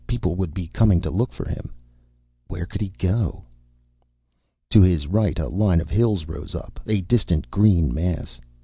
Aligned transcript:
People 0.07 0.33
would 0.35 0.51
be 0.55 0.65
coming 0.65 0.99
to 1.01 1.11
look 1.11 1.31
for 1.31 1.47
him. 1.47 1.69
Where 2.47 2.65
could 2.65 2.81
he 2.81 2.89
go? 2.97 3.43
To 4.71 4.81
his 4.81 5.05
right 5.05 5.37
a 5.37 5.47
line 5.47 5.79
of 5.79 5.91
hills 5.91 6.25
rose 6.25 6.55
up, 6.55 6.79
a 6.87 7.01
distant 7.01 7.51
green 7.51 7.93
mass. 7.93 8.41